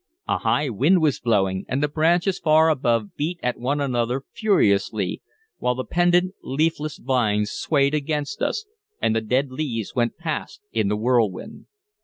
A 0.27 0.39
high 0.39 0.67
wind 0.69 0.99
was 0.99 1.19
blowing, 1.19 1.63
and 1.67 1.83
the 1.83 1.87
branches 1.87 2.39
far 2.39 2.69
above 2.69 3.15
beat 3.15 3.39
at 3.43 3.59
one 3.59 3.79
another 3.79 4.23
furiously, 4.33 5.21
while 5.59 5.75
the 5.75 5.83
pendent, 5.85 6.33
leafless 6.41 6.97
vines 6.97 7.51
swayed 7.51 7.93
against 7.93 8.41
us, 8.41 8.65
and 8.99 9.15
the 9.15 9.21
dead 9.21 9.51
leaves 9.51 9.93
went 9.93 10.17
past 10.17 10.61
in 10.71 10.87
the 10.87 10.97
whirlwind. 10.97 11.67